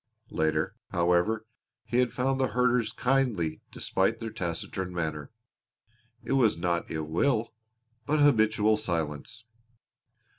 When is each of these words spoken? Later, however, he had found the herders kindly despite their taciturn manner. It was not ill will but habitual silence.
Later, 0.31 0.73
however, 0.89 1.45
he 1.85 1.99
had 1.99 2.11
found 2.11 2.39
the 2.41 2.47
herders 2.57 2.91
kindly 2.91 3.61
despite 3.71 4.19
their 4.19 4.31
taciturn 4.31 4.95
manner. 4.95 5.29
It 6.23 6.31
was 6.33 6.57
not 6.57 6.89
ill 6.89 7.03
will 7.07 7.53
but 8.07 8.19
habitual 8.19 8.77
silence. 8.77 9.43